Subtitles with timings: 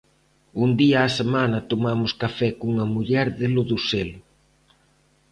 [0.63, 4.19] Un día á semana tomamos café cunha muller de Lodoselo.